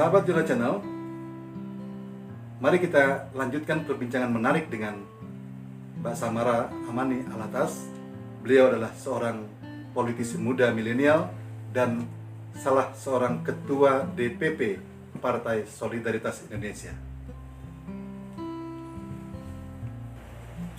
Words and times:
Sahabat 0.00 0.24
Jurnal 0.24 0.48
Channel, 0.48 0.80
mari 2.56 2.80
kita 2.80 3.28
lanjutkan 3.36 3.84
perbincangan 3.84 4.32
menarik 4.32 4.72
dengan 4.72 4.96
Mbak 6.00 6.16
Samara 6.16 6.72
Amani 6.88 7.20
Alatas. 7.28 7.84
Beliau 8.40 8.72
adalah 8.72 8.96
seorang 8.96 9.44
politisi 9.92 10.40
muda 10.40 10.72
milenial 10.72 11.28
dan 11.76 12.08
salah 12.56 12.96
seorang 12.96 13.44
ketua 13.44 14.08
DPP 14.16 14.80
Partai 15.20 15.68
Solidaritas 15.68 16.48
Indonesia. 16.48 16.96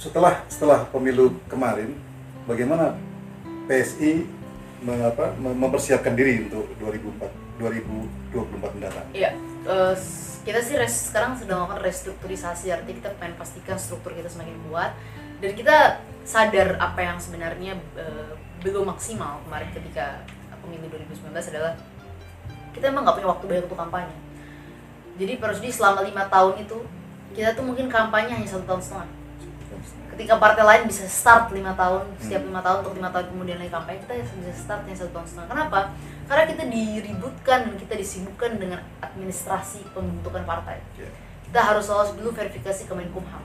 Setelah 0.01 0.49
setelah 0.49 0.89
pemilu 0.89 1.37
kemarin, 1.45 1.93
bagaimana 2.49 2.97
PSI 3.69 4.40
mengapa, 4.81 5.33
mempersiapkan 5.37 6.17
diri 6.17 6.49
untuk 6.49 6.65
2004, 6.81 7.29
2024 7.61 8.75
mendatang? 8.77 9.05
Iya, 9.13 9.31
eh, 9.69 9.95
kita 10.41 10.59
sih 10.65 10.75
res, 10.77 11.13
sekarang 11.13 11.37
sedang 11.37 11.63
melakukan 11.63 11.85
restrukturisasi, 11.85 12.73
artinya 12.73 12.97
kita 12.97 13.09
pengen 13.21 13.37
pastikan 13.37 13.77
struktur 13.77 14.17
kita 14.17 14.27
semakin 14.27 14.57
kuat 14.69 14.91
dan 15.41 15.51
kita 15.53 16.01
sadar 16.25 16.77
apa 16.81 17.01
yang 17.01 17.17
sebenarnya 17.21 17.77
eh, 17.97 18.33
belum 18.61 18.89
maksimal 18.93 19.41
kemarin 19.45 19.69
ketika 19.73 20.21
pemilu 20.61 20.85
2019 20.93 21.33
adalah 21.33 21.73
kita 22.71 22.93
emang 22.93 23.03
nggak 23.05 23.15
punya 23.17 23.29
waktu 23.29 23.45
banyak 23.49 23.65
untuk 23.65 23.79
kampanye. 23.79 24.15
Jadi 25.17 25.33
Perusdi 25.37 25.69
selama 25.69 26.01
lima 26.05 26.25
tahun 26.29 26.61
itu 26.65 26.77
kita 27.37 27.53
tuh 27.53 27.65
mungkin 27.65 27.89
kampanye 27.89 28.37
hanya 28.37 28.47
satu 28.47 28.65
tahun 28.65 28.81
setengah. 28.81 29.09
Ketika 30.21 30.37
partai 30.37 30.61
lain 30.61 30.85
bisa 30.85 31.09
start 31.09 31.49
lima 31.49 31.73
tahun, 31.73 32.05
setiap 32.21 32.45
lima 32.45 32.61
tahun 32.61 32.85
untuk 32.85 32.93
lima 32.93 33.09
tahun 33.09 33.33
kemudian 33.33 33.57
lagi 33.57 33.73
kampanye, 33.73 34.05
kita 34.05 34.21
bisa 34.21 34.53
start 34.53 34.85
satu 34.93 35.09
tahun 35.17 35.25
setengah. 35.25 35.49
Kenapa? 35.49 35.79
Karena 36.29 36.45
kita 36.45 36.63
diributkan 36.69 37.59
dan 37.65 37.73
kita 37.73 37.97
disibukkan 37.97 38.61
dengan 38.61 38.85
administrasi 39.01 39.81
pembentukan 39.97 40.45
partai. 40.45 40.77
Ya. 40.93 41.09
Kita 41.49 41.59
harus 41.65 41.89
lolos 41.89 42.13
dulu 42.13 42.37
verifikasi 42.37 42.85
Kemenkumham. 42.85 43.41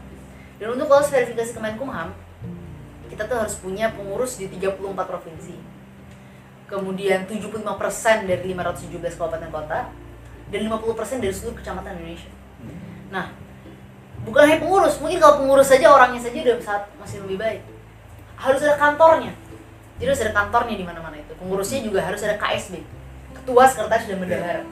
Dan 0.61 0.77
untuk 0.77 0.93
lolos 0.93 1.09
verifikasi 1.09 1.57
Kemenkumham, 1.57 2.13
kita 3.09 3.25
tuh 3.25 3.41
harus 3.41 3.57
punya 3.57 3.97
pengurus 3.97 4.37
di 4.37 4.45
34 4.45 4.77
provinsi. 5.09 5.57
Kemudian 6.69 7.25
75% 7.25 8.29
dari 8.29 8.53
517 8.53 9.17
kabupaten 9.17 9.49
kota 9.49 9.89
dan 10.53 10.61
50% 10.61 11.25
dari 11.25 11.33
seluruh 11.33 11.57
kecamatan 11.57 12.05
Indonesia. 12.05 12.29
Nah, 13.09 13.46
bukan 14.27 14.43
hanya 14.43 14.59
pengurus, 14.59 14.99
mungkin 14.99 15.19
kalau 15.23 15.41
pengurus 15.41 15.71
saja 15.71 15.87
orangnya 15.89 16.21
saja 16.21 16.39
udah 16.43 16.57
saat 16.61 16.83
masih 16.99 17.23
lebih 17.23 17.39
baik. 17.39 17.63
Harus 18.37 18.61
ada 18.67 18.77
kantornya. 18.77 19.33
Jadi 19.97 20.09
harus 20.13 20.23
ada 20.27 20.35
kantornya 20.35 20.77
di 20.77 20.85
mana-mana 20.85 21.17
itu. 21.17 21.33
Pengurusnya 21.39 21.81
juga 21.81 22.05
harus 22.05 22.21
ada 22.21 22.37
KSB, 22.37 22.83
ketua 23.41 23.65
sekretaris 23.65 24.11
dan 24.11 24.19
bendahara. 24.21 24.63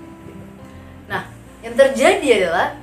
Nah, 1.09 1.23
yang 1.65 1.75
terjadi 1.79 2.29
adalah 2.45 2.77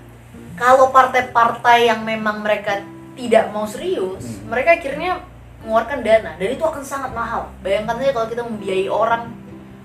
kalau 0.58 0.90
partai-partai 0.90 1.90
yang 1.92 2.02
memang 2.02 2.42
mereka 2.42 2.82
tidak 3.14 3.52
mau 3.54 3.68
serius, 3.68 4.24
Hmm. 4.26 4.50
mereka 4.50 4.78
akhirnya 4.80 5.22
mengeluarkan 5.62 6.02
dana 6.02 6.32
dan 6.42 6.48
itu 6.50 6.64
akan 6.66 6.82
sangat 6.82 7.12
mahal. 7.14 7.54
Bayangkan 7.62 8.02
saja 8.02 8.12
kalau 8.18 8.28
kita 8.30 8.42
membiayai 8.42 8.90
orang 8.90 9.30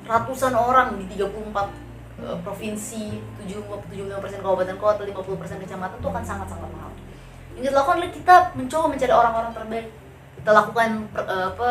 ratusan 0.08 0.54
orang 0.56 0.96
di 0.96 1.04
34 1.12 1.68
eh, 2.16 2.36
provinsi, 2.40 3.20
75 3.44 3.84
75% 3.92 4.40
kabupaten 4.40 4.76
kota, 4.80 5.04
50% 5.04 5.60
kecamatan 5.60 5.96
itu 6.00 6.08
akan 6.08 6.24
sangat-sangat 6.24 6.68
mahal. 6.72 6.75
Yang 7.56 7.62
kita 7.62 7.74
lakukan 7.74 7.96
adalah 7.96 8.12
kita 8.12 8.34
mencoba 8.52 8.84
mencari 8.86 9.12
orang-orang 9.12 9.52
terbaik. 9.52 9.86
Kita 10.36 10.50
lakukan 10.52 10.88
per- 11.08 11.26
eh, 11.26 11.46
apa 11.50 11.70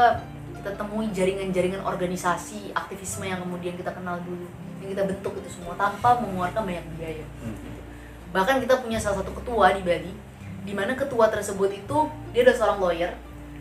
kita 0.55 0.69
temui 0.75 1.07
jaringan-jaringan 1.09 1.81
organisasi, 1.81 2.73
aktivisme 2.73 3.23
yang 3.23 3.37
kemudian 3.39 3.77
kita 3.77 3.93
kenal 3.93 4.17
dulu, 4.19 4.49
yang 4.81 4.89
kita 4.91 5.03
bentuk 5.05 5.33
itu 5.35 5.49
semua 5.51 5.73
tanpa 5.75 6.17
mengeluarkan 6.17 6.61
banyak 6.63 6.85
biaya 6.95 7.25
Hmm. 7.39 7.53
bahkan 8.29 8.57
kita 8.57 8.77
punya 8.77 8.97
salah 8.97 9.21
satu 9.21 9.31
ketua 9.31 9.71
di 9.71 9.81
Bali 9.81 10.11
di 10.61 10.73
mana 10.73 10.91
ketua 10.91 11.29
tersebut 11.29 11.69
itu 11.71 11.97
dia 12.29 12.41
adalah 12.41 12.57
seorang 12.57 12.79
lawyer 12.79 13.11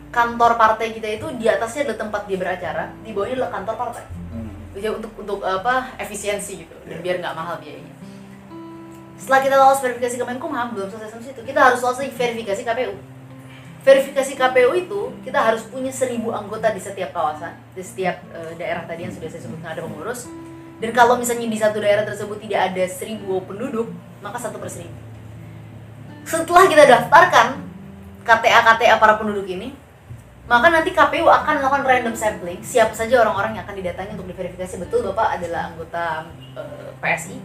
kantor 0.09 0.57
partai 0.57 0.91
kita 0.91 1.07
itu 1.11 1.29
di 1.33 1.45
atasnya 1.45 1.85
adalah 1.85 1.99
tempat 2.01 2.21
dia 2.25 2.35
beracara 2.35 2.83
di 2.99 3.09
bawahnya 3.09 3.35
adalah 3.39 3.51
kantor 3.53 3.75
partai 3.79 4.03
Hmm. 4.27 4.51
untuk 4.97 5.11
untuk 5.15 5.39
apa 5.41 5.95
efisiensi 5.95 6.59
gitu 6.59 6.75
dan 6.83 6.99
Iya. 6.99 7.01
biar 7.01 7.15
nggak 7.21 7.35
mahal 7.35 7.55
biayanya 7.57 7.93
setelah 9.15 9.39
kita 9.41 9.55
lolos 9.55 9.79
verifikasi 9.79 10.15
Kemenkumham 10.19 10.75
belum 10.75 10.87
selesai 10.91 11.15
sampai 11.15 11.25
situ 11.31 11.41
kita 11.47 11.59
harus 11.59 11.79
lolos 11.79 11.99
verifikasi 11.99 12.61
KPU 12.61 13.15
verifikasi 13.85 14.33
KPU 14.33 14.71
itu 14.73 15.01
kita 15.21 15.37
harus 15.37 15.61
punya 15.69 15.93
seribu 15.93 16.33
anggota 16.33 16.73
di 16.73 16.81
setiap 16.81 17.13
kawasan 17.13 17.53
di 17.77 17.85
setiap 17.85 18.17
eh, 18.33 18.57
daerah 18.57 18.81
tadi 18.89 19.05
yang 19.05 19.13
sudah 19.13 19.29
saya 19.29 19.45
sebutkan 19.45 19.77
ada 19.77 19.85
pengurus. 19.85 20.25
Dan 20.81 20.91
kalau 20.91 21.15
misalnya 21.15 21.47
di 21.47 21.55
satu 21.55 21.79
daerah 21.79 22.03
tersebut 22.03 22.41
tidak 22.41 22.73
ada 22.73 22.83
seribu 22.89 23.39
penduduk 23.45 23.93
maka 24.25 24.41
satu 24.41 24.57
per 24.57 24.73
seribu. 24.73 24.97
Setelah 26.25 26.65
kita 26.65 26.83
daftarkan 26.89 27.61
KTA 28.25 28.59
KTA 28.65 28.95
para 28.97 29.21
penduduk 29.21 29.45
ini 29.45 29.77
maka 30.49 30.73
nanti 30.73 30.89
KPU 30.89 31.29
akan 31.29 31.61
melakukan 31.61 31.85
random 31.85 32.15
sampling. 32.17 32.59
Siapa 32.65 32.93
saja 32.97 33.21
orang-orang 33.21 33.57
yang 33.57 33.63
akan 33.69 33.77
didatangi 33.77 34.17
untuk 34.17 34.33
diverifikasi. 34.33 34.81
Betul 34.81 35.05
bapak 35.13 35.37
adalah 35.37 35.69
anggota 35.69 36.25
eh, 36.57 36.89
PSI 36.97 37.37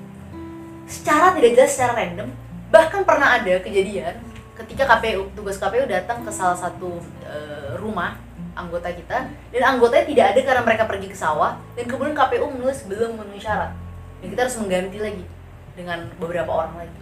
secara 0.90 1.32
tidak 1.38 1.50
jelas 1.54 1.70
secara 1.70 1.92
random 1.94 2.28
bahkan 2.70 3.06
pernah 3.06 3.38
ada 3.38 3.54
kejadian 3.62 4.18
ketika 4.58 4.84
KPU 4.84 5.30
tugas 5.32 5.56
KPU 5.56 5.88
datang 5.88 6.20
ke 6.26 6.30
salah 6.34 6.58
satu 6.58 7.00
eh, 7.24 7.78
rumah 7.80 8.18
anggota 8.54 8.92
kita 8.92 9.30
dan 9.30 9.62
anggotanya 9.64 10.04
tidak 10.04 10.26
ada 10.34 10.40
karena 10.44 10.62
mereka 10.66 10.84
pergi 10.84 11.08
ke 11.08 11.16
sawah 11.16 11.56
dan 11.78 11.84
kemudian 11.88 12.12
KPU 12.12 12.44
menulis 12.50 12.84
belum 12.84 13.16
memenuhi 13.16 13.40
syarat. 13.40 13.72
Dan 14.20 14.36
kita 14.36 14.40
harus 14.44 14.56
mengganti 14.60 14.98
lagi 15.00 15.24
dengan 15.72 15.98
beberapa 16.20 16.50
orang 16.52 16.84
lagi. 16.84 16.98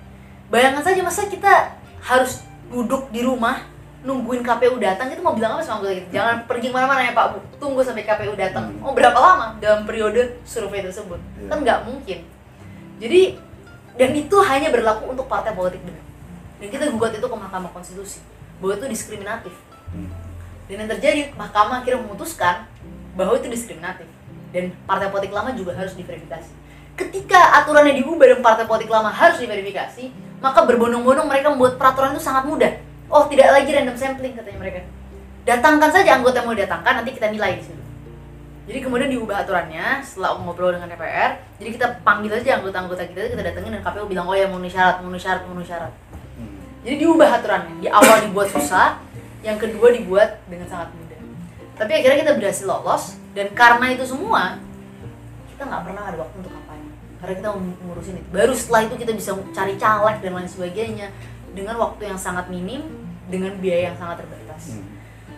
Bayangkan 0.49 0.87
saja 0.87 1.00
masa 1.03 1.26
kita 1.26 1.75
harus 1.99 2.47
duduk 2.70 3.10
di 3.10 3.26
rumah 3.26 3.66
nungguin 4.06 4.47
KPU 4.47 4.78
datang 4.78 5.10
itu 5.10 5.19
mau 5.19 5.34
bilang 5.34 5.59
apa 5.59 5.66
sama 5.66 5.82
anggota 5.82 5.99
kita? 5.99 6.09
Jangan 6.15 6.37
pergi 6.47 6.70
ke 6.70 6.75
mana-mana 6.75 7.03
ya 7.03 7.12
Pak 7.16 7.26
Bu. 7.34 7.38
Tunggu 7.59 7.82
sampai 7.82 8.06
KPU 8.06 8.38
datang. 8.38 8.70
Hmm. 8.70 8.87
oh 8.87 8.94
berapa 8.94 9.19
lama 9.19 9.59
dalam 9.59 9.82
periode 9.82 10.38
survei 10.47 10.87
tersebut? 10.87 11.19
Iya. 11.43 11.50
kan 11.50 11.59
nggak 11.66 11.81
mungkin. 11.91 12.19
Jadi 13.03 13.47
dan 13.98 14.14
itu 14.14 14.36
hanya 14.47 14.70
berlaku 14.70 15.10
untuk 15.10 15.26
partai 15.26 15.53
politik 15.53 15.82
benar 15.82 16.09
dan 16.59 16.69
kita 16.75 16.84
gugat 16.91 17.14
itu 17.14 17.26
ke 17.26 17.36
Mahkamah 17.38 17.70
Konstitusi. 17.70 18.19
Bahwa 18.59 18.75
itu 18.75 18.86
diskriminatif. 18.91 19.54
Hmm. 19.88 20.12
dan 20.69 20.84
yang 20.84 20.91
terjadi 20.92 21.32
Mahkamah 21.32 21.81
akhirnya 21.81 22.04
memutuskan 22.04 22.69
bahwa 23.16 23.41
itu 23.41 23.48
diskriminatif. 23.48 24.04
Dan 24.53 24.75
partai 24.84 25.08
politik 25.08 25.32
lama 25.32 25.54
juga 25.54 25.72
harus 25.72 25.97
diverifikasi. 25.97 26.50
Ketika 26.98 27.62
aturannya 27.62 27.97
diubah 28.03 28.26
dan 28.26 28.41
partai 28.42 28.66
politik 28.66 28.91
lama 28.91 29.08
harus 29.08 29.38
diverifikasi 29.38 30.10
maka 30.38 30.62
berbondong-bondong 30.66 31.26
mereka 31.26 31.50
membuat 31.50 31.78
peraturan 31.78 32.14
itu 32.14 32.22
sangat 32.22 32.44
mudah. 32.47 32.72
Oh 33.08 33.26
tidak 33.31 33.54
lagi 33.54 33.70
random 33.70 33.97
sampling 33.97 34.34
katanya 34.34 34.58
mereka. 34.60 34.81
Datangkan 35.47 35.91
saja 35.94 36.20
anggota 36.20 36.42
yang 36.42 36.47
mau 36.50 36.58
datangkan 36.58 36.92
nanti 37.00 37.10
kita 37.16 37.32
nilai 37.32 37.56
di 37.56 37.62
situ 37.64 37.78
jadi 38.69 38.84
kemudian 38.84 39.09
diubah 39.09 39.49
aturannya 39.49 40.05
setelah 40.05 40.37
ngobrol 40.45 40.77
dengan 40.77 40.93
DPR 40.93 41.41
jadi 41.56 41.69
kita 41.73 41.87
panggil 42.05 42.37
aja 42.37 42.61
anggota-anggota 42.61 43.09
kita 43.09 43.33
kita 43.33 43.43
datengin 43.43 43.81
dan 43.81 43.83
KPU 43.83 44.05
bilang 44.05 44.29
oh 44.29 44.37
ya 44.37 44.45
memenuhi 44.45 44.69
syarat 44.69 45.01
memenuhi 45.01 45.25
syarat 45.25 45.43
memenuhi 45.49 45.69
syarat. 45.73 45.93
Hmm. 46.37 46.61
jadi 46.84 46.95
diubah 47.01 47.29
aturannya 47.41 47.75
di 47.81 47.89
awal 47.89 48.17
dibuat 48.29 48.53
susah 48.53 49.01
yang 49.41 49.56
kedua 49.56 49.95
dibuat 49.95 50.43
dengan 50.51 50.67
sangat 50.67 50.91
mudah. 50.93 51.21
Tapi 51.79 51.93
akhirnya 51.95 52.19
kita 52.27 52.33
berhasil 52.34 52.67
lolos 52.67 53.15
dan 53.33 53.55
karena 53.55 53.87
itu 53.95 54.05
semua 54.05 54.59
kita 55.55 55.62
nggak 55.62 55.83
pernah 55.87 56.03
ada 56.11 56.17
waktu 56.19 56.37
untuk 56.43 56.53
kampanye 56.53 56.91
karena 57.23 57.35
kita 57.39 57.49
ngurusin 57.87 58.15
itu. 58.19 58.29
Baru 58.35 58.53
setelah 58.55 58.83
itu 58.91 58.95
kita 58.99 59.12
bisa 59.15 59.31
cari 59.55 59.75
caleg 59.79 60.17
dan 60.21 60.33
lain 60.35 60.50
sebagainya 60.50 61.09
dengan 61.55 61.75
waktu 61.79 62.11
yang 62.11 62.19
sangat 62.19 62.50
minim 62.50 62.83
dengan 63.31 63.55
biaya 63.62 63.95
yang 63.95 63.99
sangat 63.99 64.27
terbatas. 64.27 64.75
Hmm. 64.75 64.87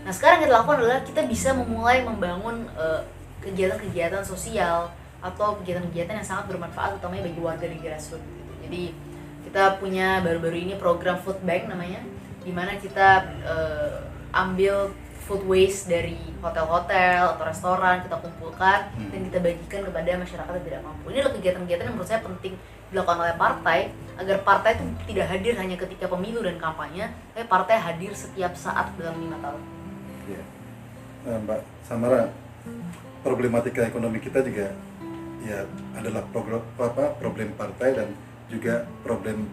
Nah 0.01 0.13
sekarang 0.17 0.41
yang 0.41 0.45
kita 0.49 0.55
lakukan 0.57 0.79
adalah 0.81 1.01
kita 1.05 1.21
bisa 1.29 1.53
memulai 1.53 2.01
membangun 2.01 2.67
eh, 2.73 3.01
kegiatan-kegiatan 3.41 4.23
sosial 4.25 4.93
atau 5.21 5.57
kegiatan-kegiatan 5.61 6.17
yang 6.17 6.29
sangat 6.29 6.49
bermanfaat 6.49 6.97
utamanya 6.97 7.29
bagi 7.29 7.41
warga 7.41 7.67
di 7.69 7.77
grassroots. 7.81 8.25
Gitu. 8.25 8.53
Jadi 8.65 8.83
kita 9.49 9.81
punya 9.81 10.21
baru-baru 10.25 10.57
ini 10.69 10.75
program 10.77 11.17
food 11.21 11.41
bank 11.45 11.69
namanya, 11.69 12.01
di 12.41 12.53
mana 12.53 12.77
kita 12.77 13.29
eh, 13.45 13.99
ambil 14.33 14.93
food 15.25 15.47
waste 15.47 15.87
dari 15.87 16.19
hotel-hotel 16.43 17.37
atau 17.37 17.45
restoran 17.47 18.03
kita 18.03 18.19
kumpulkan 18.19 18.91
Hmm. 18.97 19.11
dan 19.15 19.21
kita 19.31 19.39
bagikan 19.39 19.81
kepada 19.87 20.11
masyarakat 20.19 20.53
yang 20.59 20.67
tidak 20.67 20.83
mampu. 20.83 21.07
Ini 21.13 21.19
adalah 21.23 21.35
kegiatan-kegiatan 21.39 21.85
yang 21.87 21.95
menurut 21.95 22.11
saya 22.11 22.21
penting 22.25 22.55
dilakukan 22.91 23.19
oleh 23.23 23.37
partai 23.39 23.79
agar 24.19 24.37
partai 24.43 24.71
itu 24.75 24.85
tidak 25.15 25.27
hadir 25.31 25.55
hanya 25.55 25.77
ketika 25.79 26.11
pemilu 26.11 26.43
dan 26.43 26.59
kampanye, 26.59 27.07
tapi 27.31 27.47
partai 27.47 27.79
hadir 27.79 28.11
setiap 28.11 28.53
saat 28.59 28.91
dalam 28.99 29.23
lima 29.23 29.39
tahun. 29.39 29.63
Ya. 30.27 30.43
Mbak 31.47 31.61
Samara, 31.87 32.27
problematika 33.21 33.85
ekonomi 33.85 34.19
kita 34.19 34.41
juga 34.41 34.73
ya 35.41 35.65
adalah 35.97 36.25
program 36.29 36.61
apa 36.77 37.17
problem 37.17 37.53
partai 37.57 37.97
dan 37.97 38.09
juga 38.49 38.85
problem 39.05 39.49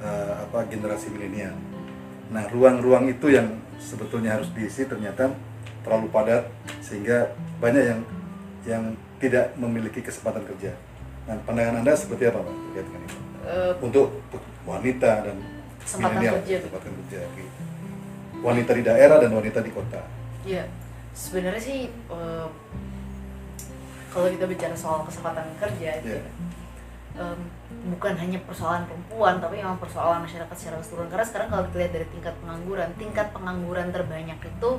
eh, 0.00 0.34
apa 0.44 0.66
generasi 0.68 1.08
milenial. 1.12 1.54
Nah, 2.32 2.48
ruang-ruang 2.48 3.12
itu 3.12 3.28
yang 3.28 3.60
sebetulnya 3.76 4.40
harus 4.40 4.48
diisi 4.56 4.88
ternyata 4.88 5.32
terlalu 5.84 6.08
padat 6.08 6.48
sehingga 6.80 7.34
banyak 7.60 7.84
yang 7.84 8.00
yang 8.62 8.84
tidak 9.18 9.52
memiliki 9.58 10.00
kesempatan 10.00 10.42
kerja. 10.46 10.72
Nah, 11.26 11.38
pandangan 11.46 11.82
anda 11.82 11.94
seperti 11.94 12.26
apa 12.26 12.42
pak 12.42 12.54
terkait 12.70 12.86
dengan 12.88 13.02
itu? 13.04 13.18
Eh, 13.42 13.72
Untuk 13.82 14.06
wanita 14.62 15.10
dan 15.26 15.36
Kesempatan 15.82 16.14
milenial, 16.14 16.34
kerja. 16.46 16.56
kesempatan 16.62 16.90
kerja, 16.94 17.18
oke. 17.26 17.44
wanita 18.42 18.70
di 18.74 18.82
daerah 18.82 19.16
dan 19.18 19.30
wanita 19.34 19.58
di 19.62 19.70
kota. 19.70 20.02
Ya, 20.42 20.66
sebenarnya 21.14 21.62
sih 21.62 21.80
eh, 21.90 22.46
kalau 24.12 24.28
kita 24.28 24.44
bicara 24.44 24.76
soal 24.76 25.02
kesempatan 25.02 25.48
kerja, 25.56 25.90
Iya. 25.98 26.20
em, 27.12 27.38
bukan 27.90 28.14
hanya 28.16 28.38
persoalan 28.44 28.84
perempuan, 28.84 29.36
tapi 29.36 29.60
memang 29.60 29.76
persoalan 29.76 30.22
masyarakat 30.22 30.52
secara 30.52 30.76
keseluruhan. 30.78 31.08
Karena 31.08 31.24
sekarang 31.24 31.48
kalau 31.48 31.64
kita 31.68 31.76
lihat 31.78 31.92
dari 31.92 32.06
tingkat 32.08 32.34
pengangguran, 32.38 32.88
tingkat 32.96 33.26
pengangguran 33.32 33.88
terbanyak 33.88 34.38
itu 34.38 34.70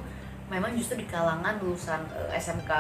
memang 0.50 0.72
justru 0.74 0.96
di 0.98 1.06
kalangan 1.06 1.58
lulusan 1.60 2.02
eh, 2.14 2.38
SMK 2.38 2.72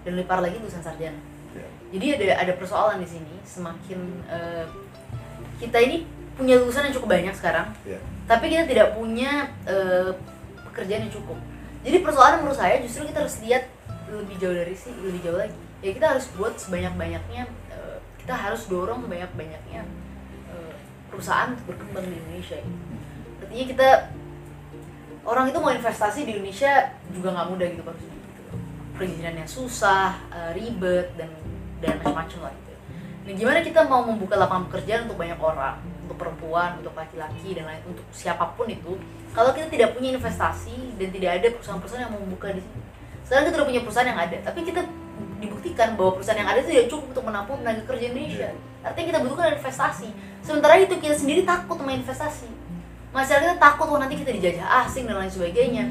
dan 0.00 0.10
lebih 0.10 0.26
parah 0.26 0.44
lagi 0.44 0.56
lulusan 0.56 0.80
sarjana. 0.80 1.20
Ya. 1.52 1.66
Jadi 1.90 2.06
ada 2.16 2.24
ada 2.44 2.52
persoalan 2.56 3.00
di 3.00 3.08
sini. 3.08 3.34
Semakin 3.44 4.00
eh, 4.28 4.64
kita 5.58 5.76
ini 5.80 6.04
punya 6.36 6.56
lulusan 6.56 6.88
yang 6.88 6.94
cukup 6.96 7.12
banyak 7.12 7.34
sekarang, 7.36 7.68
Ya. 7.84 8.00
tapi 8.24 8.48
kita 8.48 8.64
tidak 8.64 8.96
punya 8.96 9.48
eh, 9.64 10.12
pekerjaan 10.64 11.04
yang 11.04 11.12
cukup. 11.12 11.36
Jadi 11.80 11.96
persoalan 12.00 12.44
menurut 12.44 12.56
saya 12.56 12.80
justru 12.80 13.04
kita 13.04 13.24
harus 13.24 13.36
lihat 13.40 13.64
lebih 14.08 14.36
jauh 14.36 14.52
dari 14.52 14.72
sih, 14.72 14.92
lebih 14.92 15.20
jauh 15.20 15.36
lagi. 15.36 15.56
Ya 15.80 15.90
kita 15.96 16.06
harus 16.12 16.28
buat 16.36 16.60
sebanyak-banyaknya, 16.60 17.48
eh, 17.72 17.98
kita 18.20 18.34
harus 18.36 18.68
dorong 18.68 19.08
banyak-banyaknya 19.08 19.82
eh, 20.52 20.74
perusahaan 21.08 21.56
untuk 21.56 21.72
berkembang 21.72 22.04
di 22.04 22.16
Indonesia. 22.20 22.60
Artinya 23.40 23.64
kita 23.64 23.88
orang 25.24 25.48
itu 25.48 25.58
mau 25.60 25.72
investasi 25.72 26.28
di 26.28 26.36
Indonesia 26.36 26.92
juga 27.08 27.32
nggak 27.32 27.48
mudah 27.48 27.66
gitu 27.72 27.82
Pak. 27.84 27.94
Gitu. 27.96 28.42
Perizinannya 29.00 29.46
susah, 29.48 30.20
eh, 30.28 30.50
ribet 30.52 31.16
dan 31.16 31.32
dan 31.80 31.96
macam-macam 32.04 32.38
lah 32.44 32.52
gitu. 32.52 32.72
Nah, 33.20 33.32
gimana 33.36 33.58
kita 33.64 33.80
mau 33.88 34.04
membuka 34.04 34.36
lapangan 34.36 34.68
pekerjaan 34.68 35.08
untuk 35.08 35.16
banyak 35.16 35.40
orang, 35.40 35.80
untuk 36.04 36.16
perempuan, 36.20 36.76
untuk 36.76 36.92
laki-laki 36.92 37.56
dan 37.56 37.64
lain 37.68 37.80
untuk 37.88 38.04
siapa 38.12 38.52
pun 38.52 38.68
itu, 38.68 39.00
kalau 39.32 39.56
kita 39.56 39.72
tidak 39.72 39.96
punya 39.96 40.12
investasi 40.12 41.00
dan 41.00 41.08
tidak 41.08 41.30
ada 41.40 41.46
perusahaan-perusahaan 41.56 42.04
yang 42.04 42.12
mau 42.12 42.20
membuka 42.20 42.52
di 42.52 42.60
sini. 42.60 42.80
Sekarang 43.24 43.44
kita 43.48 43.56
udah 43.62 43.68
punya 43.70 43.82
perusahaan 43.86 44.10
yang 44.10 44.20
ada, 44.20 44.36
tapi 44.44 44.60
kita 44.66 44.80
dibuktikan 45.40 45.96
bahwa 45.96 46.20
perusahaan 46.20 46.38
yang 46.38 46.50
ada 46.52 46.60
itu 46.60 46.70
tidak 46.70 46.86
cukup 46.92 47.04
untuk 47.16 47.24
menampung 47.26 47.56
tenaga 47.64 47.82
kerja 47.88 48.04
Indonesia. 48.12 48.48
Artinya 48.84 49.06
kita 49.10 49.18
butuhkan 49.24 49.56
investasi. 49.56 50.08
Sementara 50.44 50.76
itu 50.76 50.94
kita 51.00 51.16
sendiri 51.16 51.42
takut 51.42 51.76
sama 51.76 51.92
investasi. 51.92 52.48
Masyarakat 53.10 53.42
kita 53.42 53.58
takut 53.58 53.90
wah 53.90 53.98
nanti 53.98 54.14
kita 54.14 54.30
dijajah 54.30 54.86
asing 54.86 55.08
dan 55.10 55.18
lain 55.18 55.32
sebagainya. 55.32 55.84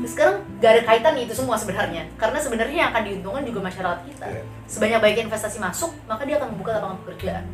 Terus 0.00 0.12
sekarang 0.14 0.36
gak 0.62 0.70
ada 0.70 0.82
kaitan 0.86 1.14
itu 1.18 1.34
semua 1.34 1.56
sebenarnya, 1.58 2.08
karena 2.16 2.38
sebenarnya 2.40 2.76
yang 2.84 2.90
akan 2.92 3.02
diuntungkan 3.04 3.42
juga 3.44 3.60
masyarakat 3.64 4.00
kita 4.08 4.26
Iya. 4.28 4.42
sebanyak 4.64 4.98
banyaknya 5.02 5.24
investasi 5.28 5.58
masuk 5.60 5.90
maka 6.06 6.22
dia 6.24 6.36
akan 6.40 6.56
membuka 6.56 6.78
lapangan 6.78 6.98
pekerjaan 7.04 7.44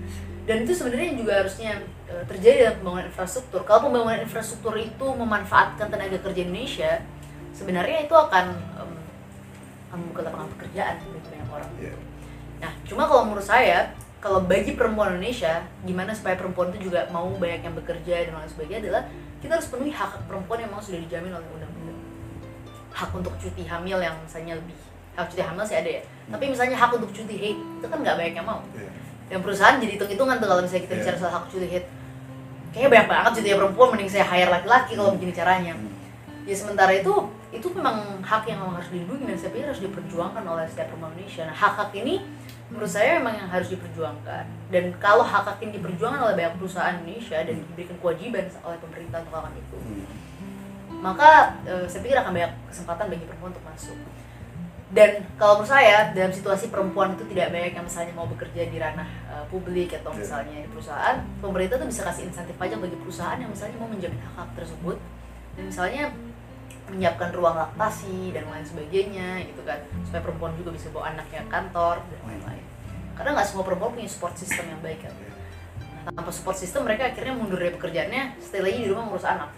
dan 0.46 0.56
itu 0.62 0.72
sebenarnya 0.78 1.10
juga 1.18 1.32
harusnya 1.42 1.72
eh, 2.06 2.22
terjadi 2.28 2.56
dalam 2.62 2.74
pembangunan 2.82 3.06
infrastruktur 3.10 3.60
kalau 3.66 3.90
pembangunan 3.90 4.20
infrastruktur 4.22 4.74
itu 4.78 5.06
memanfaatkan 5.16 5.86
tenaga 5.90 6.18
kerja 6.22 6.40
Indonesia 6.46 6.92
sebenarnya 7.50 7.98
itu 8.06 8.14
akan 8.14 8.46
membuka 9.88 10.20
lapangan 10.22 10.48
pekerjaan 10.52 10.94
bagi 11.00 11.28
banyak 11.28 11.48
orang 11.48 11.70
Ya. 11.78 11.92
nah 12.58 12.72
cuma 12.82 13.02
kalau 13.04 13.22
menurut 13.24 13.44
saya 13.44 13.92
kalau 14.16 14.42
bagi 14.42 14.72
perempuan 14.72 15.14
Indonesia 15.14 15.62
gimana 15.82 16.10
supaya 16.10 16.34
perempuan 16.34 16.70
itu 16.70 16.88
juga 16.88 17.06
mau 17.08 17.28
banyak 17.30 17.62
yang 17.62 17.74
bekerja 17.74 18.26
dan 18.26 18.34
lain 18.34 18.48
sebagainya 18.48 18.80
adalah 18.82 19.02
kita 19.38 19.52
harus 19.52 19.68
penuhi 19.68 19.90
hak 19.90 20.08
hak 20.10 20.22
perempuan 20.24 20.58
yang 20.58 20.70
memang 20.70 20.82
sudah 20.82 20.98
dijamin 20.98 21.30
oleh 21.30 21.46
undang-undang 21.46 21.98
hak 22.90 23.10
untuk 23.12 23.34
cuti 23.36 23.62
hamil 23.62 23.98
yang 23.98 24.16
misalnya 24.18 24.56
lebih 24.56 24.74
hak 25.14 25.26
cuti 25.28 25.42
hamil 25.42 25.62
sih 25.62 25.76
ada 25.76 25.90
ya 25.90 26.02
tapi 26.26 26.44
misalnya 26.48 26.76
hak 26.76 26.90
untuk 26.92 27.10
cuti 27.10 27.34
haid 27.34 27.58
itu 27.60 27.86
kan 27.86 27.98
nggak 28.00 28.16
banyak 28.16 28.34
yang 28.34 28.46
mau 28.46 28.60
Ya. 28.72 28.88
dan 29.28 29.38
perusahaan 29.40 29.76
jadi 29.76 29.92
hitung-hitungan 29.94 30.36
tuh 30.36 30.48
kalau 30.48 30.62
misalnya 30.62 30.82
kita 30.82 30.94
Iya. 30.94 31.00
bicara 31.04 31.16
soal 31.16 31.32
hak 31.32 31.44
cuti 31.46 31.66
haid 31.68 31.84
kayaknya 32.72 32.88
banyak 32.90 33.08
banget 33.08 33.32
cuti 33.36 33.48
perempuan 33.52 33.88
mending 33.92 34.10
saya 34.10 34.24
hire 34.26 34.50
laki-laki 34.50 34.92
kalau 34.92 35.10
begini 35.14 35.32
caranya 35.32 35.72
Hmm. 35.76 35.92
Ya 36.46 36.54
sementara 36.54 36.94
itu 36.94 37.10
itu 37.50 37.66
memang 37.74 38.22
hak 38.22 38.46
yang 38.46 38.62
memang 38.62 38.78
harus 38.78 38.88
dilindungi 38.94 39.26
dan 39.26 39.36
saya 39.36 39.50
pikir 39.50 39.66
harus 39.66 39.82
diperjuangkan 39.82 40.44
oleh 40.46 40.64
setiap 40.70 40.94
perempuan 40.94 41.12
Indonesia 41.18 41.42
nah 41.50 41.56
hak-hak 41.56 41.90
ini 41.98 42.22
menurut 42.66 42.90
saya 42.90 43.22
memang 43.22 43.34
yang 43.38 43.46
harus 43.46 43.70
diperjuangkan. 43.70 44.44
Dan 44.74 44.90
kalau 44.98 45.22
hak-hak 45.22 45.62
ini 45.62 45.78
diperjuangkan 45.78 46.18
oleh 46.18 46.34
banyak 46.34 46.58
perusahaan 46.58 46.98
Indonesia 46.98 47.38
dan 47.38 47.54
diberikan 47.62 47.94
kewajiban 48.02 48.42
oleh 48.66 48.78
pemerintah 48.82 49.22
untuk 49.22 49.32
melakukan 49.34 49.54
itu 49.54 49.78
Hmm. 50.86 51.02
maka 51.02 51.30
eh, 51.62 51.86
saya 51.86 52.00
pikir 52.02 52.18
akan 52.18 52.32
banyak 52.34 52.52
kesempatan 52.72 53.06
bagi 53.06 53.24
perempuan 53.26 53.50
untuk 53.54 53.66
masuk. 53.66 53.98
Dan 54.86 55.10
kalau 55.34 55.58
menurut 55.62 55.70
saya 55.70 56.10
dalam 56.14 56.30
situasi 56.30 56.70
perempuan 56.70 57.14
itu 57.18 57.26
tidak 57.30 57.50
banyak 57.50 57.74
yang 57.74 57.86
misalnya 57.86 58.14
mau 58.14 58.26
bekerja 58.26 58.66
di 58.66 58.78
ranah 58.78 59.06
eh, 59.30 59.44
publik 59.46 59.94
atau 59.94 60.10
Iya. 60.14 60.18
misalnya 60.22 60.56
di 60.62 60.68
perusahaan 60.70 61.16
pemerintah 61.38 61.76
tuh 61.78 61.86
bisa 61.90 62.02
kasih 62.02 62.30
insentif 62.30 62.54
pajak 62.54 62.78
bagi 62.82 62.98
perusahaan 62.98 63.38
yang 63.38 63.50
misalnya 63.50 63.76
mau 63.78 63.90
menjamin 63.90 64.18
hak 64.18 64.34
hak 64.42 64.48
tersebut. 64.58 64.98
Dan 65.54 65.62
misalnya 65.70 66.02
menyiapkan 66.92 67.34
ruang 67.34 67.56
laktasi 67.58 68.30
dan 68.30 68.46
lain 68.46 68.66
sebagainya 68.66 69.42
gitu 69.46 69.62
kan. 69.66 69.82
Supaya 70.06 70.22
perempuan 70.22 70.52
juga 70.58 70.70
bisa 70.74 70.90
bawa 70.94 71.14
anaknya 71.14 71.42
kantor 71.50 72.02
dan 72.06 72.20
lain-lain. 72.26 72.64
Karena 73.16 73.30
nggak 73.36 73.48
semua 73.48 73.64
perempuan 73.64 73.96
punya 73.96 74.10
support 74.12 74.36
system 74.36 74.68
yang 74.68 74.80
baik 74.84 75.00
kan 75.02 75.14
Nah, 76.06 76.14
tanpa 76.14 76.30
support 76.30 76.54
system 76.54 76.86
mereka 76.86 77.10
akhirnya 77.10 77.34
mundur 77.34 77.58
dari 77.58 77.74
pekerjaannya 77.74 78.38
stay 78.38 78.62
lagi 78.62 78.78
di 78.78 78.88
rumah 78.94 79.10
ngurus 79.10 79.26
anak. 79.26 79.50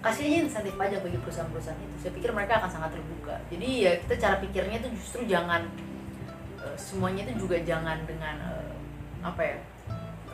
Kasih 0.00 0.24
aja 0.24 0.38
insentif 0.48 0.74
pajak 0.80 1.04
bagi 1.04 1.20
perusahaan-perusahaan 1.20 1.76
itu. 1.76 1.96
Saya 2.00 2.12
pikir 2.16 2.32
mereka 2.32 2.56
akan 2.56 2.70
sangat 2.72 2.96
terbuka. 2.96 3.36
Jadi 3.52 3.68
ya 3.84 3.92
kita 4.00 4.14
cara 4.16 4.40
pikirnya 4.40 4.80
itu 4.80 4.88
justru 4.96 5.28
jangan 5.28 5.68
eh, 6.56 6.76
semuanya 6.80 7.28
itu 7.28 7.44
juga 7.44 7.60
jangan 7.60 8.00
dengan 8.08 8.34
eh, 8.48 8.74
apa 9.20 9.42
ya 9.44 9.56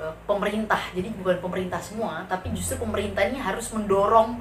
eh, 0.07 0.15
pemerintah. 0.23 0.83
Jadi 0.95 1.09
bukan 1.19 1.43
pemerintah 1.43 1.83
semua 1.83 2.23
tapi 2.31 2.55
justru 2.55 2.79
pemerintah 2.79 3.27
ini 3.27 3.43
harus 3.43 3.67
mendorong 3.75 4.39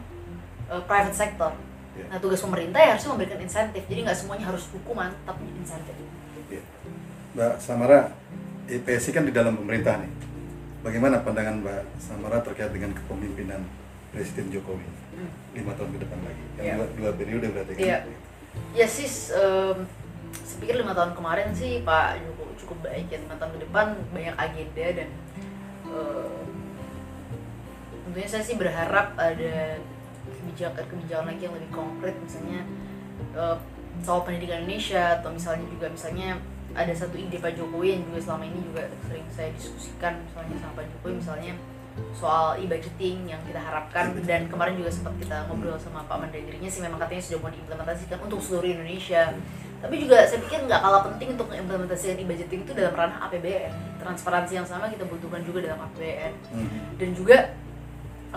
eh, 0.69 0.81
private 0.84 1.16
sector 1.16 1.52
Ya. 1.94 2.06
nah 2.08 2.22
tugas 2.22 2.38
pemerintah 2.38 2.78
ya 2.78 2.94
harusnya 2.94 3.10
memberikan 3.10 3.42
insentif 3.42 3.81
jadi 3.86 4.06
nggak 4.06 4.14
semuanya 4.16 4.46
harus 4.46 4.69
hukuman 4.69 5.10
tapi 5.24 5.50
insentif 5.52 5.98
Ya. 6.48 6.62
Mbak 7.34 7.54
Samara, 7.58 8.14
IPSI 8.66 9.12
kan 9.12 9.22
di 9.22 9.31
dalam 9.31 9.54
pemerintah 9.54 9.98
nih. 9.98 10.10
Bagaimana 10.80 11.19
pandangan 11.19 11.60
Mbak 11.60 11.81
Samara 11.98 12.40
terkait 12.40 12.69
dengan 12.69 12.94
kepemimpinan 12.94 13.66
Presiden 14.10 14.48
Jokowi 14.50 14.86
Hmm. 15.12 15.34
lima 15.52 15.74
tahun 15.74 15.90
ke 15.92 16.00
depan 16.02 16.19
lagi? 16.22 16.44
Yang 16.56 16.64
Iya. 16.64 16.74
dua, 16.78 16.86
dua 16.94 17.12
periode 17.14 17.48
berarti 17.50 17.72
kan? 17.74 17.81
Iya. 17.81 17.98
ya 18.74 18.88
sis 18.88 19.34
saya 20.38 20.56
pikir 20.58 20.78
lima 20.78 20.94
tahun 20.94 21.14
kemarin 21.14 21.50
sih 21.52 21.81
Pak 21.81 22.21
Jokowi 22.21 22.54
cukup 22.57 22.78
baik 22.83 23.09
ya 23.09 23.18
lima 23.19 23.36
tahun 23.36 23.52
ke 23.54 23.59
depan 23.66 23.86
banyak 24.12 24.36
agenda 24.36 24.86
dan 24.94 25.09
eh, 25.88 26.42
tentunya 28.04 28.28
saya 28.28 28.44
sih 28.44 28.56
berharap 28.56 29.14
ada 29.16 29.81
kebijakan-kebijakan 30.37 31.25
lagi 31.27 31.41
yang 31.44 31.56
lebih 31.56 31.71
konkret 31.71 32.15
misalnya 32.21 32.61
eh, 33.33 33.57
soal 34.01 34.21
pendidikan 34.21 34.61
Indonesia 34.61 35.17
atau 35.17 35.33
misalnya 35.33 35.65
juga 35.67 35.89
misalnya 35.89 36.37
ada 36.77 36.94
satu 36.94 37.17
ide 37.17 37.41
Pak 37.41 37.57
Jokowi 37.57 37.97
yang 37.97 38.03
juga 38.06 38.19
selama 38.21 38.44
ini 38.45 38.59
juga 38.61 38.85
sering 39.09 39.25
saya 39.33 39.49
diskusikan 39.51 40.21
misalnya 40.21 40.56
sama 40.61 40.73
Pak 40.77 40.85
Jokowi 40.94 41.13
misalnya 41.17 41.53
soal 42.13 42.61
e-budgeting 42.61 43.25
yang 43.25 43.41
kita 43.41 43.57
harapkan. 43.57 44.13
Dan 44.21 44.45
kemarin 44.45 44.77
juga 44.77 44.94
sempat 44.94 45.17
kita 45.17 45.49
ngobrol 45.49 45.73
sama 45.81 46.06
Pak 46.06 46.21
Mendagrinya 46.21 46.69
sih 46.69 46.85
memang 46.85 47.01
katanya 47.01 47.25
sudah 47.25 47.39
mau 47.41 47.49
diimplementasikan 47.49 48.17
untuk 48.21 48.37
seluruh 48.37 48.69
Indonesia. 48.69 49.33
Tapi 49.81 50.06
juga 50.06 50.21
saya 50.29 50.37
pikir 50.45 50.69
nggak 50.69 50.77
kalah 50.77 51.01
penting 51.09 51.33
untuk 51.33 51.49
mengimplementasikan 51.49 52.21
e-budgeting 52.21 52.69
itu 52.69 52.71
dalam 52.77 52.94
ranah 52.94 53.17
APBN 53.25 53.73
transparansi 53.97 54.53
yang 54.53 54.67
sama 54.69 54.94
kita 54.94 55.09
butuhkan 55.09 55.41
juga 55.41 55.65
dalam 55.65 55.81
APBN 55.89 56.33
Mhm. 56.53 56.79
dan 57.01 57.09
juga 57.17 57.37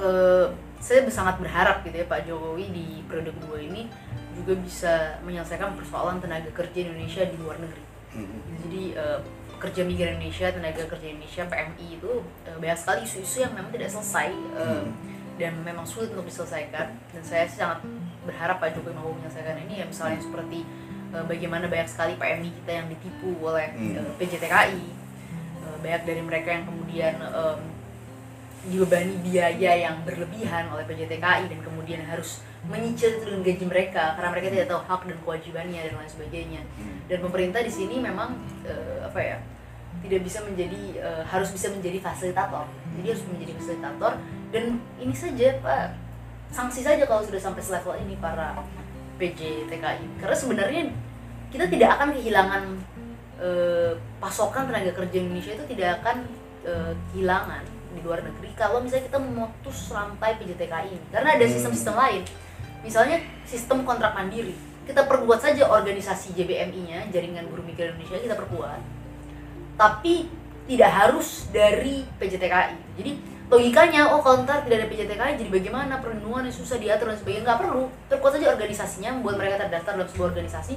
eh, 0.00 0.46
saya 0.80 1.04
sangat 1.06 1.36
berharap 1.36 1.84
gitu 1.84 1.94
ya 1.94 2.06
Pak 2.06 2.24
Jokowi 2.24 2.66
di 2.68 2.84
periode 3.04 3.30
kedua 3.32 3.60
ini 3.60 3.86
juga 4.32 4.56
bisa 4.56 4.92
menyelesaikan 5.20 5.76
persoalan 5.76 6.18
tenaga 6.18 6.48
kerja 6.50 6.78
Indonesia 6.82 7.22
di 7.22 7.36
luar 7.36 7.56
negeri 7.56 7.84
Mhm. 8.10 8.38
jadi 8.60 8.82
eh, 8.96 9.18
pekerja 9.54 9.84
migran 9.84 10.16
Indonesia 10.16 10.50
tenaga 10.50 10.82
kerja 10.82 11.06
Indonesia 11.06 11.42
PMI 11.44 11.86
itu 11.94 12.12
eh, 12.42 12.56
banyak 12.56 12.74
sekali 12.74 13.00
isu-isu 13.04 13.36
yang 13.40 13.52
memang 13.52 13.70
tidak 13.70 13.86
selesai 13.88 14.28
Hmm. 14.56 14.88
dan 15.36 15.52
memang 15.60 15.84
sulit 15.84 16.10
untuk 16.10 16.26
diselesaikan 16.26 16.90
dan 16.90 17.22
saya 17.22 17.44
sih 17.44 17.56
sangat 17.56 17.84
berharap 18.22 18.58
Pak 18.58 18.74
Jokowi 18.74 18.92
mampu 18.92 19.14
menyelesaikan 19.14 19.56
ini 19.62 19.74
ya 19.78 19.86
misalnya 19.86 20.18
seperti 20.18 20.64
eh, 21.10 21.24
bagaimana 21.24 21.66
banyak 21.66 21.86
sekali 21.86 22.14
PMI 22.14 22.50
kita 22.56 22.72
yang 22.72 22.86
ditipu 22.88 23.30
oleh 23.40 23.68
Hmm. 23.70 23.94
eh, 23.96 24.10
PJTKI 24.16 24.82
Eh, 25.60 25.76
banyak 25.78 26.02
dari 26.02 26.22
mereka 26.24 26.48
yang 26.50 26.64
kemudian 26.64 27.20
em, 27.20 27.60
dibebani 28.68 29.16
biaya 29.24 29.72
yang 29.88 30.04
berlebihan 30.04 30.68
oleh 30.68 30.84
PJTKI 30.84 31.48
dan 31.48 31.60
kemudian 31.64 32.04
harus 32.04 32.44
menyicil 32.68 33.16
itu 33.16 33.24
dengan 33.24 33.40
gaji 33.40 33.64
mereka 33.64 34.04
karena 34.20 34.28
mereka 34.36 34.48
tidak 34.52 34.66
tahu 34.68 34.80
hak 34.84 35.00
dan 35.08 35.18
kewajibannya 35.24 35.80
dan 35.88 35.94
lain 35.96 36.10
sebagainya. 36.12 36.62
Hmm. 36.76 36.98
dan 37.08 37.18
pemerintah 37.24 37.60
di 37.64 37.72
sini 37.72 37.96
memang 37.96 38.36
eh, 38.68 39.00
apa 39.00 39.20
ya 39.20 39.36
tidak 40.04 40.20
bisa 40.28 40.44
menjadi 40.44 40.82
eh, 41.00 41.22
harus 41.24 41.48
bisa 41.56 41.72
menjadi 41.72 41.98
fasilitator. 42.04 42.68
Jadi 43.00 43.06
harus 43.08 43.24
menjadi 43.32 43.52
fasilitator. 43.56 44.12
Dan 44.52 44.64
ini 45.00 45.14
saja 45.16 45.48
pak. 45.64 45.96
Sanksi 46.50 46.82
saja 46.82 47.06
kalau 47.06 47.22
sudah 47.22 47.38
sampai 47.38 47.62
selevel 47.62 47.94
ini 48.02 48.18
para 48.18 48.58
PJ 49.20 49.68
TKI 49.68 50.04
karena 50.18 50.36
sebenarnya 50.36 50.82
kita 51.52 51.68
tidak 51.68 52.00
akan 52.00 52.08
kehilangan 52.16 52.62
eh, 53.36 53.92
pasokan 54.16 54.72
tenaga 54.72 54.96
kerja 54.96 55.16
Indonesia 55.20 55.52
itu 55.52 55.64
tidak 55.76 56.00
akan 56.00 56.16
eh, 56.64 56.92
kehilangan 57.12 57.62
di 57.90 58.00
luar 58.02 58.22
negeri 58.22 58.50
kalau 58.54 58.78
misalnya 58.82 59.10
kita 59.10 59.18
memutus 59.18 59.90
rantai 59.90 60.38
PJTKI 60.38 60.90
ini 60.94 61.06
karena 61.10 61.34
ada 61.34 61.44
Hmm. 61.44 61.52
sistem-sistem 61.52 61.94
lain. 61.94 62.22
Misalnya 62.80 63.18
sistem 63.44 63.84
kontrak 63.84 64.16
mandiri 64.16 64.56
kita 64.88 65.06
perkuat 65.06 65.38
saja 65.38 65.70
organisasi 65.70 66.34
JBMI-nya 66.34 67.12
jaringan 67.14 67.46
buruh 67.46 67.62
migran 67.62 67.94
Indonesia 67.94 68.18
kita 68.18 68.34
perkuat 68.34 68.80
tapi 69.78 70.26
tidak 70.66 70.90
harus 70.90 71.46
dari 71.52 72.02
PJTKI 72.18 72.98
jadi 72.98 73.12
logikanya 73.50 74.14
oh 74.14 74.22
ntar 74.46 74.62
tidak 74.62 74.76
ada 74.82 74.86
PJTKI 74.86 75.32
jadi 75.42 75.50
bagaimana? 75.50 75.98
Perlindungan 75.98 76.46
yang 76.46 76.54
susah 76.54 76.78
diatur 76.78 77.10
dan 77.10 77.18
sebagainya 77.18 77.42
nggak 77.50 77.60
perlu. 77.66 77.84
Perkuat 78.06 78.38
saja 78.38 78.46
organisasinya 78.54 79.10
membuat 79.18 79.42
mereka 79.42 79.66
terdaftar 79.66 79.98
dalam 79.98 80.06
sebuah 80.06 80.28
organisasi. 80.30 80.74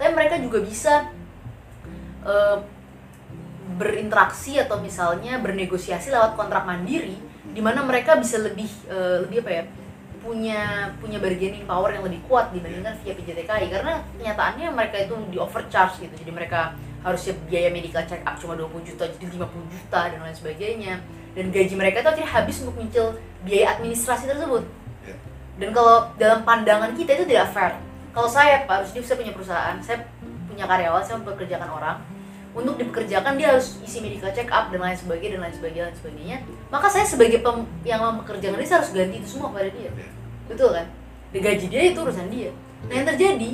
Tapi 0.00 0.10
mereka 0.16 0.40
juga 0.40 0.58
bisa 0.64 1.12
eh, 2.24 2.56
berinteraksi 3.74 4.58
atau 4.62 4.78
misalnya 4.78 5.38
bernegosiasi 5.42 6.14
lewat 6.14 6.38
kontrak 6.38 6.62
mandiri 6.62 7.18
di 7.54 7.60
mana 7.62 7.82
mereka 7.86 8.18
bisa 8.18 8.38
lebih 8.42 8.66
eh, 8.90 9.22
lebih 9.26 9.46
apa 9.46 9.50
ya 9.50 9.64
punya 10.24 10.88
punya 10.98 11.20
bargaining 11.20 11.68
power 11.68 11.92
yang 11.92 12.04
lebih 12.08 12.24
kuat 12.24 12.48
dibandingkan 12.56 12.96
via 13.04 13.12
PJTKI 13.12 13.68
karena 13.68 14.00
kenyataannya 14.16 14.72
mereka 14.72 14.96
itu 15.04 15.14
di 15.28 15.36
overcharge 15.36 16.00
gitu. 16.00 16.14
Jadi 16.16 16.32
mereka 16.32 16.72
harusnya 17.04 17.36
biaya 17.44 17.68
medical 17.68 18.00
check 18.08 18.24
up 18.24 18.40
cuma 18.40 18.56
20 18.56 18.88
juta 18.88 19.04
jadi 19.04 19.36
50 19.36 19.44
juta 19.68 20.00
dan 20.08 20.18
lain 20.24 20.32
sebagainya. 20.32 20.94
Dan 21.36 21.52
gaji 21.52 21.74
mereka 21.76 22.00
itu 22.00 22.08
akhirnya 22.08 22.30
habis 22.32 22.56
untuk 22.64 22.80
mencil 22.80 23.06
biaya 23.44 23.76
administrasi 23.76 24.24
tersebut. 24.24 24.64
Ya. 25.04 25.16
dan 25.60 25.68
kalau 25.76 26.08
dalam 26.16 26.40
pandangan 26.48 26.96
kita 26.96 27.20
itu 27.20 27.24
tidak 27.28 27.52
fair. 27.52 27.76
Kalau 28.16 28.30
saya 28.30 28.64
Pak 28.64 28.88
Rusdi 28.88 29.04
saya 29.04 29.20
punya 29.20 29.36
perusahaan 29.36 29.76
saya 29.84 30.08
punya 30.48 30.64
karyawan 30.64 31.02
saya 31.04 31.20
mempekerjakan 31.20 31.68
orang 31.68 31.96
untuk 32.54 32.78
dipekerjakan 32.78 33.34
dia 33.34 33.50
harus 33.50 33.82
isi 33.82 33.98
medical 33.98 34.30
check 34.30 34.46
up 34.48 34.70
dan 34.70 34.78
lain 34.78 34.94
sebagainya 34.94 35.36
dan 35.36 35.42
lain 35.50 35.54
sebagainya 35.58 35.84
dan 35.90 35.96
sebagainya. 35.98 36.36
Maka 36.70 36.86
saya 36.86 37.02
sebagai 37.02 37.42
pem- 37.42 37.66
yang 37.82 37.98
mempekerjakan 38.00 38.56
dia 38.56 38.68
saya 38.70 38.78
harus 38.80 38.92
ganti 38.94 39.16
itu 39.18 39.28
semua 39.28 39.50
kepada 39.50 39.68
dia. 39.74 39.90
Ya. 39.90 40.08
betul 40.46 40.70
kan? 40.70 40.86
Dan 41.34 41.40
gaji 41.42 41.66
dia 41.66 41.82
itu 41.90 41.98
urusan 41.98 42.26
dia. 42.30 42.50
Nah 42.86 42.94
yang 42.94 43.06
terjadi 43.10 43.50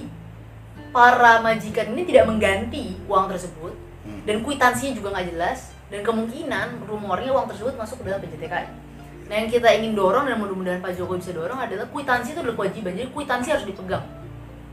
para 0.90 1.40
majikan 1.40 1.96
ini 1.96 2.02
tidak 2.04 2.28
mengganti 2.28 2.98
uang 3.06 3.30
tersebut 3.30 3.74
Hmm. 4.00 4.24
dan 4.24 4.40
kwitansinya 4.40 4.96
juga 4.96 5.12
nggak 5.12 5.26
jelas 5.36 5.76
dan 5.92 6.00
kemungkinan 6.00 6.88
rumornya 6.88 7.36
uang 7.36 7.52
tersebut 7.52 7.76
masuk 7.76 8.00
ke 8.00 8.08
dalam 8.08 8.24
PJTKI 8.24 8.66
nah 9.28 9.34
yang 9.36 9.52
kita 9.52 9.68
ingin 9.76 9.92
dorong 9.92 10.24
dan 10.24 10.40
mudah-mudahan 10.40 10.80
Pak 10.80 10.96
Jokowi 10.96 11.20
bisa 11.20 11.36
dorong 11.36 11.60
adalah 11.60 11.84
kwitansi 11.86 12.32
itu 12.32 12.40
adalah 12.42 12.56
kewajiban. 12.58 12.96
Jadi 12.96 13.08
kwitansi 13.14 13.48
harus 13.54 13.62
dipegang 13.62 14.02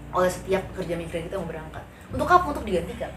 oleh 0.10 0.31
setiap 0.31 0.63
pekerja 0.74 0.98
migran 0.98 1.29
kita 1.29 1.36
mau 1.38 1.46
berangkat. 1.46 1.84
Untuk 2.10 2.25
apa? 2.25 2.46
Untuk 2.55 2.63
digantikan 2.65 3.12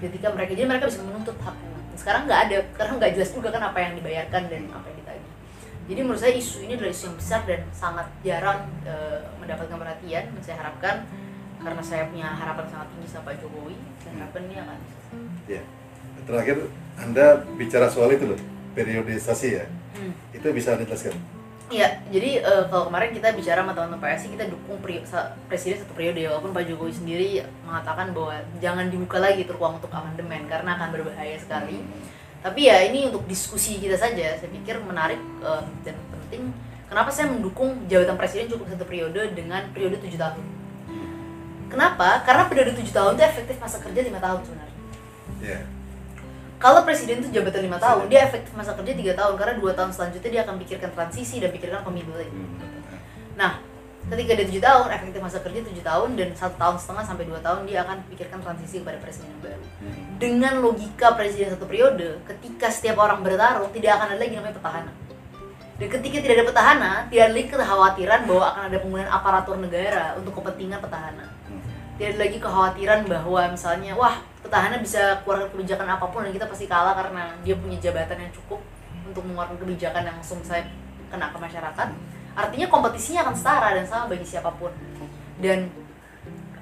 ketika 0.00 0.32
mereka 0.32 0.52
jadi 0.56 0.66
mereka 0.66 0.88
bisa 0.88 1.00
menuntut 1.04 1.36
haknya 1.40 1.68
sekarang 1.94 2.24
nggak 2.24 2.40
ada 2.48 2.56
karena 2.74 2.92
nggak 2.96 3.12
jelas 3.20 3.30
juga 3.36 3.48
kan 3.52 3.62
apa 3.68 3.78
yang 3.84 3.92
dibayarkan 4.00 4.42
dan 4.48 4.62
apa 4.72 4.86
yang 4.88 4.98
ditagih 5.04 5.32
jadi 5.90 6.00
menurut 6.06 6.20
saya 6.20 6.32
isu 6.34 6.56
ini 6.64 6.72
adalah 6.80 6.92
isu 6.92 7.04
yang 7.12 7.16
besar 7.20 7.40
dan 7.44 7.60
sangat 7.76 8.06
jarang 8.24 8.60
eh, 8.88 9.20
mendapatkan 9.36 9.76
perhatian 9.76 10.24
dan 10.32 10.42
saya 10.42 10.56
harapkan 10.64 10.96
karena 11.60 11.82
saya 11.84 12.08
punya 12.08 12.28
harapan 12.32 12.66
sangat 12.72 12.88
tinggi 12.96 13.08
sama 13.12 13.28
Pak 13.28 13.34
Jokowi 13.44 13.76
saya 14.00 14.12
harapkan 14.16 14.42
ini 14.48 14.56
akan 14.56 14.78
Ya. 15.50 15.62
Terakhir 16.22 16.70
Anda 17.00 17.42
bicara 17.58 17.90
soal 17.90 18.14
itu 18.14 18.28
loh, 18.28 18.40
periodisasi 18.76 19.48
ya. 19.56 19.64
Hmm. 19.98 20.14
Itu 20.30 20.46
bisa 20.54 20.78
Anda 20.78 20.86
jelaskan? 20.86 21.16
Iya, 21.70 22.02
jadi 22.10 22.42
eh, 22.42 22.64
kalau 22.66 22.90
kemarin 22.90 23.14
kita 23.14 23.30
bicara 23.30 23.62
sama 23.62 23.70
teman-teman 23.70 24.02
PSI 24.02 24.34
kita 24.34 24.50
dukung 24.50 24.82
pri- 24.82 25.06
presiden 25.46 25.78
satu 25.78 25.94
periode 25.94 26.18
walaupun 26.26 26.50
Pak 26.50 26.66
Jokowi 26.66 26.90
sendiri 26.90 27.46
mengatakan 27.62 28.10
bahwa 28.10 28.42
jangan 28.58 28.90
dibuka 28.90 29.22
lagi 29.22 29.46
itu 29.46 29.54
ruang 29.54 29.78
untuk 29.78 29.86
amandemen 29.94 30.50
karena 30.50 30.74
akan 30.74 30.90
berbahaya 30.90 31.38
sekali. 31.38 31.78
Tapi 32.42 32.66
ya 32.66 32.82
ini 32.90 33.06
untuk 33.06 33.22
diskusi 33.30 33.78
kita 33.78 33.94
saja, 33.94 34.34
saya 34.34 34.50
pikir 34.50 34.82
menarik 34.82 35.22
eh, 35.46 35.62
dan 35.86 35.94
penting. 36.10 36.50
Kenapa 36.90 37.06
saya 37.14 37.30
mendukung 37.30 37.86
jabatan 37.86 38.18
presiden 38.18 38.50
cukup 38.50 38.66
satu 38.66 38.82
periode 38.82 39.30
dengan 39.38 39.62
periode 39.70 40.02
tujuh 40.02 40.18
tahun? 40.18 40.42
Kenapa? 41.70 42.26
Karena 42.26 42.50
periode 42.50 42.74
tujuh 42.74 42.90
tahun 42.90 43.14
itu 43.14 43.22
efektif 43.22 43.62
masa 43.62 43.78
kerja 43.78 44.02
lima 44.02 44.18
tahun 44.18 44.42
sebenarnya. 44.42 44.76
Ya. 45.38 45.60
Kalau 46.60 46.84
presiden 46.84 47.24
itu 47.24 47.32
jabatan 47.32 47.64
lima 47.64 47.80
tahun, 47.80 48.12
dia 48.12 48.28
efektif 48.28 48.52
masa 48.52 48.76
kerja 48.76 48.92
tiga 48.92 49.16
tahun 49.16 49.40
karena 49.40 49.56
dua 49.56 49.72
tahun 49.72 49.96
selanjutnya 49.96 50.28
dia 50.28 50.42
akan 50.44 50.60
pikirkan 50.60 50.92
transisi 50.92 51.40
dan 51.40 51.56
pikirkan 51.56 51.80
pemilu 51.80 52.12
lagi. 52.12 52.36
Nah, 53.32 53.64
ketika 54.12 54.36
dia 54.36 54.44
tujuh 54.44 54.60
tahun, 54.60 54.92
efektif 54.92 55.20
masa 55.24 55.40
kerja 55.40 55.60
tujuh 55.64 55.80
tahun 55.80 56.08
dan 56.20 56.28
satu 56.36 56.60
tahun 56.60 56.76
setengah 56.76 57.04
sampai 57.08 57.24
dua 57.24 57.40
tahun 57.40 57.64
dia 57.64 57.80
akan 57.80 58.04
pikirkan 58.12 58.44
transisi 58.44 58.84
kepada 58.84 59.00
presiden 59.00 59.32
yang 59.32 59.40
baru. 59.40 59.64
Dengan 60.20 60.54
logika 60.60 61.16
presiden 61.16 61.56
satu 61.56 61.64
periode, 61.64 62.20
ketika 62.28 62.68
setiap 62.68 63.00
orang 63.00 63.24
bertarung 63.24 63.72
tidak 63.72 63.96
akan 63.96 64.06
ada 64.12 64.20
lagi 64.20 64.36
namanya 64.36 64.56
petahana. 64.60 64.92
Dan 65.80 65.88
ketika 65.88 66.16
tidak 66.20 66.34
ada 66.36 66.46
petahana, 66.52 66.92
tidak 67.08 67.22
ada 67.24 67.32
lagi 67.40 67.48
kekhawatiran 67.48 68.20
bahwa 68.28 68.44
akan 68.52 68.62
ada 68.68 68.78
penggunaan 68.84 69.08
aparatur 69.08 69.56
negara 69.56 70.12
untuk 70.20 70.36
kepentingan 70.36 70.76
petahana. 70.84 71.39
Tidak 72.00 72.16
ada 72.16 72.24
lagi 72.24 72.40
kekhawatiran 72.40 73.04
bahwa 73.12 73.52
misalnya, 73.52 73.92
wah 73.92 74.24
petahana 74.40 74.80
bisa 74.80 75.20
keluarkan 75.20 75.52
kebijakan 75.52 75.84
apa 75.84 76.08
pun 76.08 76.24
dan 76.24 76.32
kita 76.32 76.48
pasti 76.48 76.64
kalah 76.64 76.96
karena 76.96 77.28
dia 77.44 77.52
punya 77.60 77.76
jabatan 77.76 78.24
yang 78.24 78.32
cukup 78.32 78.56
untuk 79.04 79.20
mengeluarkan 79.28 79.60
kebijakan 79.60 80.08
yang 80.08 80.16
langsung 80.16 80.40
saya 80.40 80.64
kena 81.12 81.28
ke 81.28 81.36
masyarakat. 81.36 81.88
Artinya 82.32 82.66
kompetisinya 82.72 83.20
akan 83.28 83.36
setara 83.36 83.76
dan 83.76 83.84
sama 83.84 84.16
bagi 84.16 84.24
siapa 84.24 84.48
pun. 84.56 84.72
Dan 85.44 85.68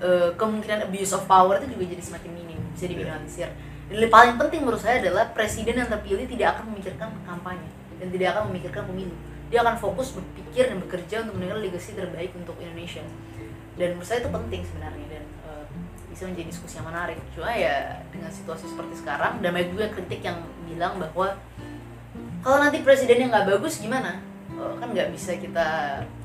eh, 0.03 0.35
kemungkinan 0.35 0.91
abuse 0.91 1.15
of 1.15 1.23
power 1.31 1.63
itu 1.63 1.71
juga 1.71 1.87
jadi 1.87 2.03
semakin 2.03 2.31
minim, 2.35 2.59
bisa 2.75 2.91
diminimalisir. 2.91 3.47
Dan 3.95 3.95
yang 3.95 4.11
paling 4.11 4.35
penting 4.43 4.67
menurut 4.67 4.83
saya 4.83 4.99
adalah 4.99 5.31
presiden 5.31 5.79
yang 5.79 5.87
terpilih 5.87 6.27
tidak 6.27 6.59
akan 6.59 6.75
memikirkan 6.75 7.15
kampanye 7.23 7.71
dan 8.03 8.11
tidak 8.11 8.35
akan 8.35 8.51
memikirkan 8.51 8.91
pemilu. 8.91 9.15
Dia 9.55 9.63
akan 9.63 9.79
fokus 9.79 10.19
berpikir 10.19 10.67
dan 10.67 10.83
bekerja 10.83 11.23
untuk 11.23 11.39
meninggal 11.39 11.63
legacy 11.63 11.95
terbaik 11.95 12.35
untuk 12.35 12.59
Indonesia. 12.59 13.07
Dan 13.79 13.95
menurut 13.95 14.09
saya 14.11 14.19
itu 14.21 14.31
penting 14.31 14.63
sebenarnya 14.67 15.07
dan 15.09 15.25
eh, 15.47 15.65
bisa 16.11 16.27
menjadi 16.27 16.47
diskusi 16.51 16.75
yang 16.77 16.87
menarik. 16.91 17.19
Cuma 17.33 17.55
ya 17.55 18.03
dengan 18.11 18.29
situasi 18.29 18.67
seperti 18.67 18.95
sekarang, 18.99 19.39
dan 19.39 19.55
banyak 19.55 19.71
juga 19.71 19.87
kritik 19.95 20.21
yang 20.21 20.43
bilang 20.67 20.99
bahwa 20.99 21.39
kalau 22.43 22.59
nanti 22.59 22.83
presidennya 22.83 23.31
nggak 23.31 23.47
bagus 23.55 23.79
gimana? 23.79 24.19
Eh, 24.51 24.73
kan 24.83 24.89
nggak 24.91 25.15
bisa 25.15 25.39
kita 25.39 25.69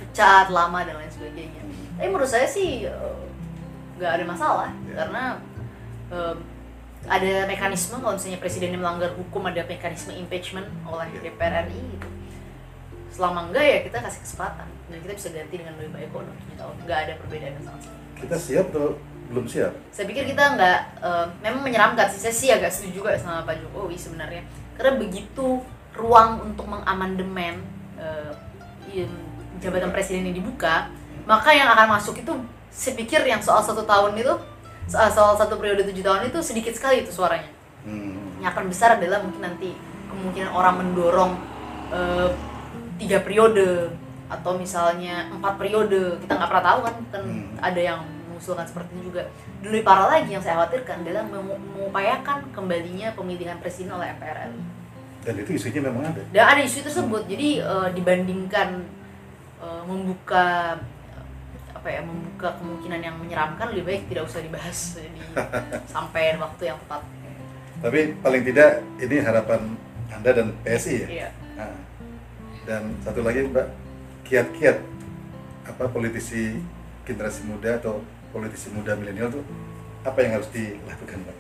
pecat 0.02 0.50
lama 0.50 0.82
dan 0.82 0.98
lain 0.98 1.12
sebagainya. 1.14 1.62
Tapi 1.94 2.10
menurut 2.10 2.30
saya 2.30 2.50
sih 2.50 2.90
eh, 2.90 3.16
nggak 4.02 4.12
ada 4.18 4.26
masalah 4.26 4.70
Ya. 4.90 5.06
karena 5.06 5.24
eh, 6.10 6.36
ada 7.04 7.46
mekanisme 7.46 8.00
kalau 8.00 8.16
misalnya 8.16 8.40
presidennya 8.40 8.80
melanggar 8.80 9.12
hukum 9.14 9.44
ada 9.46 9.62
mekanisme 9.68 10.16
impeachment 10.18 10.66
oleh 10.90 11.06
Ya. 11.20 11.30
DPR 11.30 11.70
RI 11.70 11.82
gitu. 11.94 12.08
Selama 13.14 13.46
enggak 13.46 13.62
ya 13.62 13.80
kita 13.86 13.98
kasih 14.02 14.22
kesempatan 14.26 14.66
dan 14.94 15.00
kita 15.02 15.14
bisa 15.14 15.30
ganti 15.32 15.56
dengan 15.58 15.74
lebih 15.76 15.92
baik 15.92 16.08
kok 16.08 16.22
dalam 16.22 16.38
tujuh 16.38 16.56
tahun. 16.56 16.76
Nggak 16.86 17.00
ada 17.02 17.14
perbedaan 17.18 17.52
yang 17.52 17.64
sangat 17.66 17.82
signifikan 17.82 18.22
Kita 18.22 18.36
siap 18.38 18.66
atau 18.70 18.88
belum 19.24 19.46
siap? 19.50 19.72
saya 19.90 20.06
pikir 20.06 20.24
kita 20.30 20.44
nggak 20.54 20.80
eh, 21.02 21.26
memang 21.42 21.62
menyeramkan 21.64 22.06
sih 22.08 22.22
saya 22.22 22.36
sih 22.36 22.50
agak 22.50 22.70
setuju 22.70 23.02
juga 23.02 23.10
sama 23.18 23.42
Pak 23.42 23.56
Jokowi 23.58 23.98
sebenarnya 23.98 24.46
karena 24.78 25.00
begitu 25.00 25.64
ruang 25.96 26.44
untuk 26.44 26.70
mengamandemen 26.70 27.56
in- 28.94 29.24
jabatan 29.58 29.90
presiden 29.90 30.28
ini 30.28 30.38
dibuka 30.38 30.92
maka 31.24 31.50
yang 31.56 31.72
akan 31.72 31.98
masuk 31.98 32.20
itu 32.20 32.30
saya 32.70 32.94
pikir 32.94 33.24
yang 33.24 33.40
soal 33.40 33.64
satu 33.64 33.88
tahun 33.88 34.14
itu 34.20 34.34
soal, 34.86 35.08
soal 35.10 35.34
satu 35.34 35.56
periode 35.56 35.88
tujuh 35.88 36.04
tahun 36.04 36.28
itu 36.30 36.40
sedikit 36.44 36.74
sekali 36.76 37.02
itu 37.02 37.10
suaranya 37.10 37.50
Hmm. 37.84 38.40
yang 38.40 38.48
akan 38.48 38.72
besar 38.72 38.96
adalah 38.96 39.20
mungkin 39.20 39.44
nanti 39.44 39.76
kemungkinan 40.08 40.52
orang 40.52 40.76
mendorong 40.80 41.32
eh, 41.90 42.30
tiga 42.96 43.20
periode 43.20 43.92
atau 44.34 44.56
misalnya 44.56 45.30
empat 45.30 45.54
periode 45.56 46.18
kita 46.18 46.34
nggak 46.34 46.50
pernah 46.50 46.66
tahu 46.66 46.80
kan 46.82 46.96
kan 47.10 47.24
Hmm. 47.24 47.54
ada 47.60 47.78
yang 47.80 48.00
mengusulkan 48.28 48.66
seperti 48.66 48.90
itu 48.94 49.02
juga. 49.08 49.24
Lebih 49.62 49.82
parah 49.82 50.08
lagi 50.10 50.30
yang 50.30 50.42
saya 50.42 50.58
khawatirkan 50.58 51.02
adalah 51.02 51.24
mengupayakan 51.24 52.38
kembalinya 52.50 53.14
pemilihan 53.14 53.56
presiden 53.58 53.94
oleh 53.94 54.12
MPR 54.12 54.50
RI 54.50 54.62
Dan 55.24 55.34
itu 55.40 55.52
isunya 55.54 55.80
memang 55.80 56.04
ada. 56.04 56.20
dan 56.28 56.46
ada 56.50 56.62
isu 56.62 56.84
tersebut. 56.84 57.24
Jadi 57.26 57.62
eh, 57.62 57.90
dibandingkan 57.92 58.70
eh, 59.60 59.82
membuka 59.86 60.76
apa 61.74 61.88
ya 61.90 62.02
membuka 62.02 62.56
kemungkinan 62.58 63.00
yang 63.00 63.16
menyeramkan 63.16 63.72
lebih 63.72 63.84
baik 63.86 64.02
tidak 64.08 64.24
usah 64.26 64.40
dibahas. 64.40 64.80
Di 64.98 65.08
sampai 65.94 66.36
waktu 66.36 66.64
yang 66.66 66.80
tepat. 66.82 67.02
Tapi 67.80 68.00
paling 68.18 68.44
tidak 68.44 68.70
ini 68.98 69.16
harapan 69.20 69.62
Anda 70.10 70.32
dan 70.34 70.48
PSI 70.60 70.96
ya. 70.96 71.08
iya. 71.08 71.30
Nah, 71.54 71.76
dan 72.64 72.84
satu 73.00 73.20
lagi 73.22 73.44
Mbak, 73.44 73.68
kiat-kiat 74.24 74.78
apa 75.68 75.84
politisi 75.92 76.60
generasi 77.08 77.48
muda 77.48 77.80
atau 77.80 78.04
politisi 78.32 78.72
muda 78.72 78.96
milenial 78.96 79.32
tuh 79.32 79.44
apa 80.04 80.20
yang 80.24 80.40
harus 80.40 80.50
dilakukan 80.52 81.24
Mbak? 81.24 81.38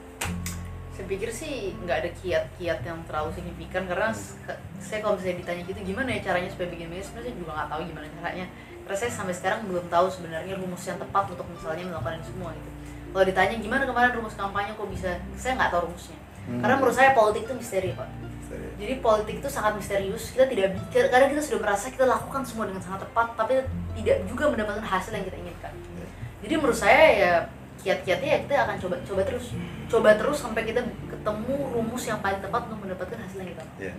saya 0.93 1.05
pikir 1.09 1.29
sih 1.33 1.73
nggak 1.83 1.97
ada 2.05 2.09
kiat-kiat 2.21 2.79
yang 2.85 3.01
terlalu 3.09 3.33
signifikan 3.33 3.89
karena 3.89 4.13
se- 4.13 4.37
saya 4.77 5.01
kalau 5.01 5.17
misalnya 5.17 5.41
ditanya 5.41 5.61
gitu 5.65 5.79
gimana 5.89 6.09
ya 6.13 6.19
caranya 6.21 6.49
supaya 6.53 6.69
bikin 6.69 6.87
bisnis 6.93 7.09
sebenarnya 7.09 7.33
saya 7.33 7.41
juga 7.41 7.51
nggak 7.57 7.69
tahu 7.73 7.81
gimana 7.89 8.05
caranya. 8.21 8.45
Karena 8.83 8.97
saya 8.99 9.11
sampai 9.15 9.33
sekarang 9.33 9.59
belum 9.65 9.85
tahu 9.89 10.05
sebenarnya 10.11 10.53
rumus 10.59 10.83
yang 10.85 10.99
tepat 11.01 11.25
untuk 11.33 11.47
misalnya 11.49 11.83
melakukan 11.89 12.19
ini 12.21 12.25
semua 12.29 12.49
gitu. 12.53 12.69
Kalau 13.09 13.25
ditanya 13.25 13.55
gimana 13.57 13.83
kemarin 13.89 14.11
rumus 14.21 14.35
kampanye 14.37 14.71
kok 14.77 14.89
bisa 14.93 15.09
saya 15.33 15.53
nggak 15.57 15.71
tahu 15.73 15.81
rumusnya. 15.89 16.17
Hmm. 16.43 16.59
karena 16.59 16.75
menurut 16.75 16.95
saya 16.95 17.15
politik 17.15 17.47
itu 17.47 17.53
misteri 17.55 17.95
pak 17.95 18.09
Serius. 18.53 18.73
jadi 18.77 18.93
politik 18.99 19.35
itu 19.37 19.49
sangat 19.49 19.73
misterius 19.75 20.23
kita 20.29 20.45
tidak 20.45 20.67
bi- 20.71 21.09
kadang 21.09 21.29
kita 21.29 21.41
sudah 21.41 21.59
merasa 21.59 21.85
kita 21.87 22.05
lakukan 22.05 22.41
semua 22.41 22.65
dengan 22.65 22.79
sangat 22.79 23.01
tepat 23.01 23.27
tapi 23.33 23.53
tidak 23.95 24.17
juga 24.25 24.43
mendapatkan 24.47 24.83
hasil 24.83 25.11
yang 25.11 25.25
kita 25.25 25.37
inginkan 25.39 25.73
Ya. 25.93 26.05
jadi 26.41 26.53
menurut 26.55 26.75
saya 26.75 27.01
ya 27.11 27.31
kiat-kiatnya 27.79 28.29
ya 28.29 28.39
kita 28.41 28.53
akan 28.61 28.75
coba 28.77 28.95
coba 29.01 29.21
terus 29.23 29.45
coba 29.87 30.09
terus 30.13 30.37
sampai 30.37 30.63
kita 30.63 30.81
ketemu 31.07 31.53
rumus 31.69 32.03
yang 32.03 32.19
paling 32.19 32.39
tepat 32.39 32.61
untuk 32.65 32.79
mendapatkan 32.79 33.19
hasil 33.19 33.37
yang 33.37 33.49
kita 33.49 33.61
mau 33.61 33.75
Ya. 33.81 33.93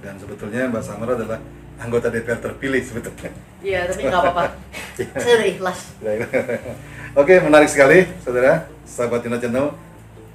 Dan 0.00 0.14
sebetulnya 0.16 0.66
Mbak 0.66 0.82
Samara 0.82 1.14
adalah 1.14 1.38
anggota 1.78 2.08
DPR 2.08 2.38
terpilih 2.38 2.80
sebetulnya. 2.80 3.30
iya 3.60 3.86
tapi 3.86 4.02
nggak 4.02 4.18
apa-apa 4.20 4.44
saya 5.22 5.34
udah 5.36 5.48
ikhlas 5.48 5.78
Oke, 7.12 7.38
menarik 7.38 7.68
sekali, 7.68 8.08
saudara. 8.18 8.64
Sahabat 8.82 9.20
Yuna 9.20 9.36
Channel 9.36 9.68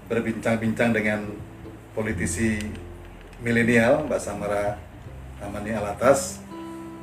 berbincang-bincang 0.07 0.93
dengan 0.93 1.25
politisi 1.91 2.61
milenial 3.41 4.05
Mbak 4.05 4.21
Samara 4.21 4.77
Amani 5.41 5.73
Alatas 5.73 6.41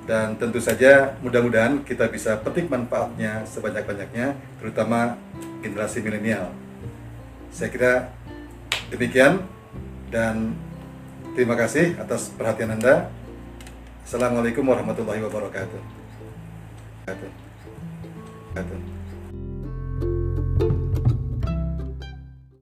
dan 0.05 0.37
tentu 0.37 0.61
saja 0.61 1.17
mudah-mudahan 1.25 1.81
kita 1.81 2.11
bisa 2.13 2.37
petik 2.45 2.69
manfaatnya 2.69 3.47
sebanyak-banyaknya 3.49 4.37
terutama 4.61 5.17
generasi 5.65 6.05
milenial. 6.05 6.53
Saya 7.49 7.71
kira 7.73 7.93
demikian 8.93 9.41
dan 10.13 10.53
terima 11.33 11.57
kasih 11.57 11.97
atas 11.97 12.29
perhatian 12.37 12.77
Anda. 12.77 13.09
Assalamualaikum 14.05 14.67
warahmatullahi 14.69 15.25
wabarakatuh. 15.25 15.81
Wabarakatuh. 17.09 18.94